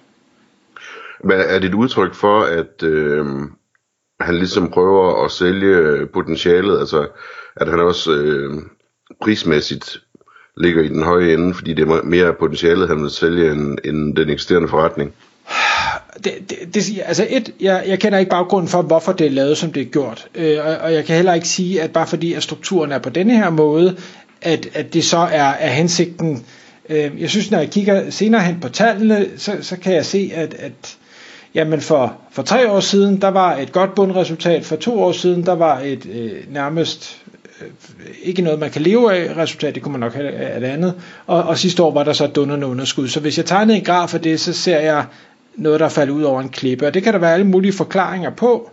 Men 1.23 1.39
er 1.39 1.59
det 1.59 1.67
et 1.67 1.73
udtryk 1.73 2.13
for, 2.15 2.41
at 2.41 2.83
øh, 2.83 3.25
han 4.19 4.35
ligesom 4.35 4.69
prøver 4.69 5.25
at 5.25 5.31
sælge 5.31 6.05
potentialet, 6.13 6.79
altså 6.79 7.07
at 7.55 7.69
han 7.69 7.79
også 7.79 8.11
øh, 8.11 8.61
prismæssigt 9.21 10.01
ligger 10.57 10.83
i 10.83 10.88
den 10.88 11.03
høje 11.03 11.33
ende, 11.33 11.53
fordi 11.53 11.73
det 11.73 11.89
er 11.89 12.03
mere 12.03 12.33
potentialet, 12.33 12.88
han 12.88 13.01
vil 13.01 13.09
sælge, 13.09 13.51
end, 13.51 13.77
end 13.85 14.15
den 14.15 14.29
eksisterende 14.29 14.67
forretning? 14.67 15.13
det, 16.23 16.33
det, 16.49 16.75
det, 16.75 17.01
altså 17.05 17.27
et, 17.29 17.53
jeg, 17.59 17.83
jeg 17.88 17.99
kender 17.99 18.19
ikke 18.19 18.29
baggrunden 18.29 18.69
for, 18.69 18.81
hvorfor 18.81 19.11
det 19.11 19.27
er 19.27 19.31
lavet, 19.31 19.57
som 19.57 19.73
det 19.73 19.81
er 19.81 19.85
gjort. 19.85 20.27
Øh, 20.35 20.57
og, 20.65 20.75
og 20.75 20.93
jeg 20.93 21.05
kan 21.05 21.15
heller 21.15 21.33
ikke 21.33 21.47
sige, 21.47 21.81
at 21.81 21.93
bare 21.93 22.07
fordi 22.07 22.33
at 22.33 22.43
strukturen 22.43 22.91
er 22.91 22.99
på 22.99 23.09
denne 23.09 23.38
her 23.38 23.49
måde, 23.49 23.97
at, 24.41 24.67
at 24.73 24.93
det 24.93 25.03
så 25.03 25.17
er, 25.17 25.49
er 25.49 25.69
hensigten 25.69 26.45
Øh, 26.89 27.21
jeg 27.21 27.29
synes, 27.29 27.51
når 27.51 27.57
jeg 27.57 27.69
kigger 27.69 28.09
senere 28.09 28.41
hen 28.41 28.59
på 28.59 28.69
tallene, 28.69 29.29
så, 29.38 29.57
så 29.61 29.77
kan 29.77 29.93
jeg 29.93 30.05
se, 30.05 30.31
at, 30.33 30.53
at 30.53 30.97
jamen 31.56 31.82
for, 31.82 32.18
for 32.32 32.44
tre 32.44 32.72
år 32.72 32.79
siden, 32.79 33.22
der 33.22 33.27
var 33.27 33.56
et 33.56 33.72
godt 33.72 33.96
bundresultat. 33.96 34.65
For 34.65 34.75
to 34.75 35.03
år 35.03 35.12
siden, 35.12 35.46
der 35.46 35.56
var 35.56 35.79
et 35.79 36.06
øh, 36.06 36.53
nærmest 36.53 37.22
øh, 37.62 37.68
ikke 38.24 38.41
noget, 38.41 38.60
man 38.60 38.72
kan 38.72 38.82
leve 38.82 39.13
af 39.13 39.38
resultat, 39.38 39.75
det 39.75 39.84
kunne 39.84 39.91
man 39.91 40.00
nok 40.00 40.13
have 40.13 40.32
af 40.32 40.60
det 40.60 40.68
andet. 40.68 40.94
Og, 41.27 41.44
og 41.44 41.58
sidste 41.58 41.84
år 41.84 41.94
var 41.94 42.03
der 42.03 42.13
så 42.13 42.25
et 42.25 42.36
dunderne 42.36 42.65
underskud. 42.68 43.08
Så 43.08 43.20
hvis 43.20 43.38
jeg 43.38 43.46
tegnede 43.46 43.77
en 43.77 43.84
graf 43.84 44.13
af 44.13 44.22
det, 44.22 44.39
så 44.39 44.53
ser 44.53 44.79
jeg 44.79 45.06
noget, 45.56 45.79
der 45.79 45.89
falder 45.89 46.13
ud 46.13 46.24
over 46.24 46.41
en 46.41 46.50
klippe. 46.50 46.88
Og 46.88 46.94
det 46.94 47.03
kan 47.03 47.13
der 47.13 47.20
være 47.20 47.34
alle 47.34 47.48
mulige 47.48 47.74
forklaringer 47.74 48.29
på. 48.29 48.72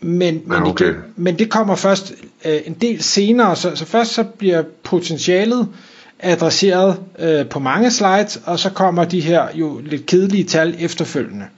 Men, 0.00 0.42
men, 0.44 0.58
ja, 0.58 0.68
okay. 0.68 0.86
det, 0.86 0.96
men 1.16 1.38
det 1.38 1.50
kommer 1.50 1.74
først 1.74 2.14
øh, 2.44 2.60
en 2.64 2.74
del 2.74 3.02
senere, 3.02 3.56
så, 3.56 3.76
så 3.76 3.84
først 3.84 4.12
så 4.12 4.24
bliver 4.24 4.62
potentialet 4.82 5.68
adresseret 6.18 7.00
øh, 7.18 7.48
på 7.48 7.58
mange 7.58 7.90
slides, 7.90 8.42
og 8.46 8.58
så 8.58 8.70
kommer 8.70 9.04
de 9.04 9.20
her 9.20 9.48
jo 9.54 9.80
lidt 9.84 10.06
kedelige 10.06 10.44
tal 10.44 10.76
efterfølgende. 10.80 11.48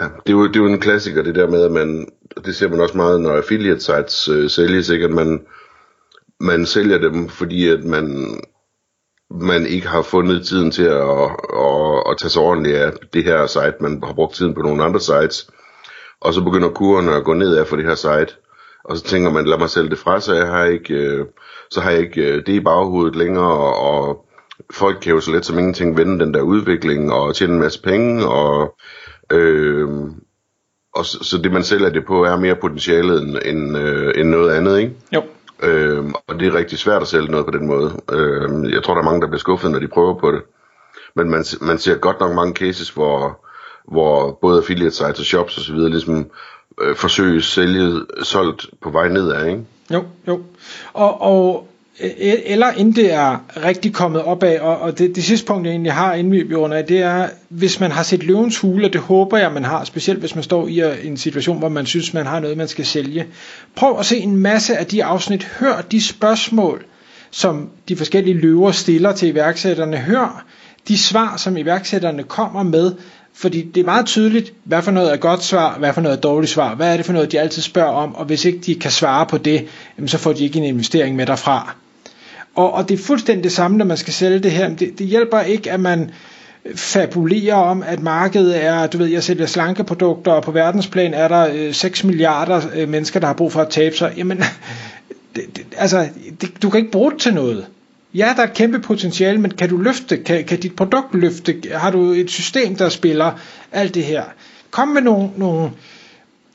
Ja, 0.00 0.04
det 0.04 0.32
er, 0.32 0.32
jo, 0.32 0.48
det 0.48 0.56
er 0.56 0.60
jo 0.60 0.66
en 0.66 0.80
klassiker, 0.80 1.22
det 1.22 1.34
der 1.34 1.50
med, 1.50 1.62
at 1.62 1.72
man, 1.72 2.08
det 2.44 2.56
ser 2.56 2.68
man 2.68 2.80
også 2.80 2.96
meget, 2.96 3.20
når 3.20 3.36
affiliate 3.36 3.80
sites 3.80 4.28
øh, 4.28 4.50
sælges, 4.50 4.88
ikke? 4.88 5.04
at 5.04 5.10
man, 5.10 5.46
man 6.40 6.66
sælger 6.66 6.98
dem, 6.98 7.28
fordi 7.28 7.68
at 7.68 7.84
man, 7.84 8.26
man 9.30 9.66
ikke 9.66 9.88
har 9.88 10.02
fundet 10.02 10.46
tiden 10.46 10.70
til 10.70 10.84
at, 10.84 11.30
at, 11.66 12.02
at 12.10 12.16
tage 12.20 12.30
sig 12.30 12.42
ordentligt 12.42 12.76
af 12.76 12.92
det 13.12 13.24
her 13.24 13.46
site, 13.46 13.74
man 13.80 14.02
har 14.04 14.12
brugt 14.12 14.34
tiden 14.34 14.54
på 14.54 14.62
nogle 14.62 14.84
andre 14.84 15.00
sites, 15.00 15.50
og 16.20 16.34
så 16.34 16.44
begynder 16.44 16.68
kurerne 16.68 17.14
at 17.14 17.24
gå 17.24 17.34
nedad 17.34 17.64
for 17.64 17.76
det 17.76 17.84
her 17.84 17.94
site, 17.94 18.36
og 18.84 18.96
så 18.96 19.04
tænker 19.04 19.30
man, 19.30 19.46
lad 19.46 19.58
mig 19.58 19.70
sælge 19.70 19.90
det 19.90 19.98
fra, 19.98 20.20
så 20.20 20.34
jeg 20.34 20.46
har 20.46 20.64
ikke, 20.64 20.94
øh, 20.94 21.26
så 21.70 21.80
har 21.80 21.90
jeg 21.90 22.00
ikke 22.00 22.22
øh, 22.22 22.46
det 22.46 22.52
i 22.52 22.60
baghovedet 22.60 23.16
længere, 23.16 23.52
og, 23.52 23.76
og 23.76 24.26
folk 24.72 24.98
kan 25.02 25.12
jo 25.12 25.20
så 25.20 25.30
let 25.30 25.46
som 25.46 25.58
ingenting 25.58 25.96
vende 25.96 26.24
den 26.24 26.34
der 26.34 26.40
udvikling, 26.40 27.12
og 27.12 27.34
tjene 27.34 27.52
en 27.52 27.60
masse 27.60 27.82
penge, 27.82 28.26
og, 28.26 28.74
øh, 29.32 29.88
og 30.94 31.04
så, 31.04 31.18
så 31.24 31.38
det 31.38 31.52
man 31.52 31.62
sælger 31.62 31.90
det 31.90 32.06
på 32.06 32.24
er 32.24 32.36
mere 32.36 32.56
potentialet 32.56 33.22
end, 33.22 33.36
end, 33.44 33.78
øh, 33.78 34.12
end 34.16 34.28
noget 34.28 34.50
andet, 34.50 34.78
ikke? 34.78 34.94
Jo. 35.14 35.22
Øh, 35.62 36.04
og 36.28 36.40
det 36.40 36.48
er 36.48 36.54
rigtig 36.54 36.78
svært 36.78 37.02
at 37.02 37.08
sælge 37.08 37.30
noget 37.30 37.46
på 37.46 37.52
den 37.52 37.66
måde. 37.66 38.00
Øh, 38.12 38.72
jeg 38.72 38.82
tror, 38.82 38.94
der 38.94 39.00
er 39.00 39.04
mange, 39.04 39.20
der 39.20 39.26
bliver 39.26 39.38
skuffet, 39.38 39.70
når 39.70 39.78
de 39.78 39.88
prøver 39.88 40.18
på 40.18 40.32
det. 40.32 40.42
Men 41.16 41.30
man, 41.30 41.44
man 41.60 41.78
ser 41.78 41.96
godt 41.96 42.20
nok 42.20 42.34
mange 42.34 42.54
cases, 42.54 42.90
hvor, 42.90 43.46
hvor 43.92 44.38
både 44.40 44.58
affiliate 44.58 44.94
sites 44.94 45.18
og 45.18 45.24
shops 45.24 45.58
osv. 45.58 45.76
ligesom 45.76 46.30
øh, 46.80 46.96
forsøges 46.96 47.44
sælget, 47.44 48.06
solgt 48.22 48.66
på 48.82 48.90
vej 48.90 49.08
nedad, 49.08 49.46
ikke? 49.46 49.60
Jo, 49.92 50.04
jo. 50.28 50.40
Og, 50.92 51.20
og 51.22 51.68
øh, 52.00 52.10
eller 52.44 52.72
inden 52.72 52.96
det 52.96 53.12
er 53.12 53.38
rigtig 53.64 53.92
kommet 53.92 54.22
op 54.22 54.42
af, 54.42 54.60
og, 54.60 54.78
og 54.78 54.98
det, 54.98 55.16
det 55.16 55.24
sidste 55.24 55.46
punkt, 55.46 55.66
jeg 55.66 55.72
egentlig 55.72 55.92
har 55.92 56.14
inden 56.14 56.48
vi 56.48 56.54
runder 56.54 56.76
af, 56.76 56.84
det 56.84 56.98
er, 57.02 57.28
hvis 57.48 57.80
man 57.80 57.90
har 57.90 58.02
set 58.02 58.22
løvens 58.22 58.58
hule, 58.58 58.86
og 58.86 58.92
det 58.92 59.00
håber 59.00 59.38
jeg, 59.38 59.52
man 59.52 59.64
har, 59.64 59.84
specielt 59.84 60.20
hvis 60.20 60.34
man 60.34 60.44
står 60.44 60.68
i 60.68 60.80
øh, 60.80 61.06
en 61.06 61.16
situation, 61.16 61.58
hvor 61.58 61.68
man 61.68 61.86
synes, 61.86 62.14
man 62.14 62.26
har 62.26 62.40
noget, 62.40 62.56
man 62.56 62.68
skal 62.68 62.86
sælge. 62.86 63.26
Prøv 63.76 63.98
at 63.98 64.06
se 64.06 64.16
en 64.16 64.36
masse 64.36 64.76
af 64.76 64.86
de 64.86 65.04
afsnit, 65.04 65.44
hør 65.44 65.80
de 65.80 66.02
spørgsmål, 66.02 66.84
som 67.30 67.70
de 67.88 67.96
forskellige 67.96 68.40
løver 68.40 68.72
stiller 68.72 69.12
til 69.12 69.28
iværksætterne, 69.28 69.96
hør 69.96 70.44
de 70.88 70.98
svar, 70.98 71.36
som 71.36 71.56
iværksætterne 71.56 72.22
kommer 72.22 72.62
med, 72.62 72.92
fordi 73.34 73.62
det 73.62 73.80
er 73.80 73.84
meget 73.84 74.06
tydeligt, 74.06 74.52
hvad 74.64 74.82
for 74.82 74.90
noget 74.90 75.12
er 75.12 75.16
godt 75.16 75.44
svar, 75.44 75.78
hvad 75.78 75.92
for 75.92 76.00
noget 76.00 76.16
er 76.16 76.20
dårligt 76.20 76.52
svar, 76.52 76.74
hvad 76.74 76.92
er 76.92 76.96
det 76.96 77.06
for 77.06 77.12
noget, 77.12 77.32
de 77.32 77.40
altid 77.40 77.62
spørger 77.62 77.92
om, 77.92 78.14
og 78.14 78.24
hvis 78.24 78.44
ikke 78.44 78.58
de 78.58 78.74
kan 78.74 78.90
svare 78.90 79.26
på 79.26 79.38
det, 79.38 79.66
så 80.06 80.18
får 80.18 80.32
de 80.32 80.44
ikke 80.44 80.58
en 80.58 80.64
investering 80.64 81.16
med 81.16 81.26
derfra. 81.26 81.74
Og, 82.54 82.72
og 82.72 82.88
det 82.88 83.00
er 83.00 83.04
fuldstændig 83.04 83.44
det 83.44 83.52
samme, 83.52 83.76
når 83.76 83.84
man 83.84 83.96
skal 83.96 84.12
sælge 84.12 84.38
det 84.38 84.50
her. 84.50 84.68
Det, 84.68 84.98
det 84.98 85.06
hjælper 85.06 85.40
ikke, 85.40 85.72
at 85.72 85.80
man 85.80 86.10
fabulerer 86.74 87.54
om, 87.54 87.82
at 87.86 88.00
markedet 88.00 88.64
er, 88.64 88.86
du 88.86 88.98
ved, 88.98 89.06
jeg 89.06 89.22
sælger 89.22 89.46
slankeprodukter, 89.46 90.32
og 90.32 90.42
på 90.42 90.50
verdensplan 90.50 91.14
er 91.14 91.28
der 91.28 91.48
øh, 91.54 91.74
6 91.74 92.04
milliarder 92.04 92.62
øh, 92.74 92.88
mennesker, 92.88 93.20
der 93.20 93.26
har 93.26 93.34
brug 93.34 93.52
for 93.52 93.60
at 93.60 93.68
tabe 93.68 93.96
sig. 93.96 94.14
Jamen, 94.16 94.38
det, 95.36 95.56
det, 95.56 95.66
altså, 95.76 96.08
det, 96.40 96.62
du 96.62 96.70
kan 96.70 96.80
ikke 96.80 96.92
bruge 96.92 97.10
det 97.10 97.20
til 97.20 97.34
noget. 97.34 97.66
Ja, 98.14 98.32
der 98.36 98.42
er 98.42 98.46
et 98.46 98.54
kæmpe 98.54 98.78
potentiale, 98.78 99.38
men 99.40 99.50
kan 99.50 99.68
du 99.68 99.76
løfte? 99.76 100.16
Kan, 100.16 100.44
kan 100.44 100.60
dit 100.60 100.76
produkt 100.76 101.14
løfte? 101.14 101.56
Har 101.72 101.90
du 101.90 102.02
et 102.10 102.30
system, 102.30 102.76
der 102.76 102.88
spiller 102.88 103.32
alt 103.72 103.94
det 103.94 104.04
her? 104.04 104.24
Kom 104.70 104.88
med 104.88 105.02
nogle, 105.02 105.30
nogle, 105.36 105.70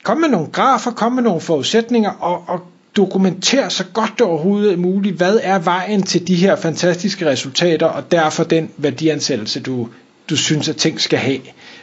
kom 0.02 0.18
med 0.18 0.28
nogle 0.28 0.46
grafer, 0.52 0.90
kom 0.90 1.12
med 1.12 1.22
nogle 1.22 1.40
forudsætninger, 1.40 2.10
og, 2.10 2.44
og 2.46 2.60
dokumenter 2.96 3.68
så 3.68 3.84
godt 3.92 4.12
det 4.18 4.26
overhovedet 4.26 4.72
er 4.72 4.76
muligt, 4.76 5.16
hvad 5.16 5.38
er 5.42 5.58
vejen 5.58 6.02
til 6.02 6.28
de 6.28 6.34
her 6.34 6.56
fantastiske 6.56 7.26
resultater, 7.26 7.86
og 7.86 8.12
derfor 8.12 8.44
den 8.44 8.70
værdiansættelse, 8.76 9.60
du, 9.60 9.88
du 10.30 10.36
synes, 10.36 10.68
at 10.68 10.76
ting 10.76 11.00
skal 11.00 11.18
have. 11.18 11.40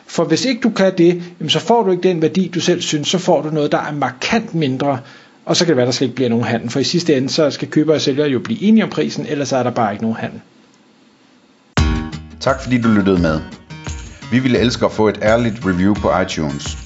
For 0.08 0.24
hvis 0.24 0.46
ikke 0.46 0.62
du 0.62 0.70
kan 0.70 0.98
det, 0.98 1.24
så 1.48 1.60
får 1.60 1.84
du 1.84 1.92
ikke 1.92 2.04
den 2.10 2.22
værdi, 2.22 2.48
du 2.48 2.60
selv 2.60 2.82
synes, 2.82 3.08
så 3.08 3.18
får 3.18 3.42
du 3.42 3.50
noget, 3.50 3.72
der 3.72 3.78
er 3.78 3.92
markant 3.94 4.56
mindre, 4.56 5.00
og 5.46 5.56
så 5.56 5.66
kan 5.66 5.70
det 5.70 5.78
være, 5.78 5.86
der 5.86 5.92
slet 5.92 6.08
ikke 6.08 6.16
bliver 6.16 6.30
nogen 6.30 6.46
handel, 6.46 6.70
for 6.70 6.80
i 6.80 6.84
sidste 6.84 7.18
ende, 7.18 7.30
så 7.30 7.52
skal 7.52 7.68
køber 7.68 7.94
og 7.94 8.02
sælger 8.02 8.26
jo 8.26 8.40
blive 8.40 8.62
enige 8.62 8.84
om 8.84 8.90
prisen, 8.90 9.26
ellers 9.26 9.52
er 9.52 9.64
der 9.64 9.72
bare 9.72 9.92
ikke 9.92 10.04
nogen 10.04 10.18
handel. 10.18 10.42
Tak 12.40 12.62
fordi 12.62 12.82
du 12.82 12.90
lyttede 12.90 13.22
med. 13.22 13.40
Vi 14.32 14.40
ville 14.40 14.60
elske 14.60 14.86
at 14.86 14.92
få 14.92 15.08
et 15.08 15.20
ærligt 15.22 15.66
review 15.66 15.94
på 15.94 16.20
iTunes. 16.20 16.78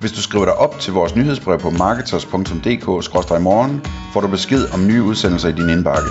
Hvis 0.00 0.12
du 0.12 0.22
skriver 0.22 0.44
dig 0.44 0.54
op 0.54 0.80
til 0.80 0.92
vores 0.92 1.16
nyhedsbrev 1.16 1.58
på 1.58 1.70
marketers.dk-morgen, 1.70 3.82
får 4.12 4.20
du 4.20 4.28
besked 4.28 4.74
om 4.74 4.86
nye 4.86 5.02
udsendelser 5.02 5.48
i 5.48 5.52
din 5.52 5.70
indbakke. 5.70 6.08